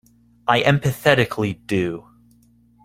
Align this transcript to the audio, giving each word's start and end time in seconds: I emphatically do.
I 0.47 0.61
emphatically 0.63 1.53
do. 1.53 2.07